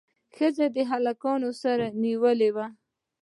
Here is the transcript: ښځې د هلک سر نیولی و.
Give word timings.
ښځې 0.35 0.67
د 0.75 0.77
هلک 0.89 1.21
سر 1.61 1.79
نیولی 2.03 2.49
و. 2.55 2.57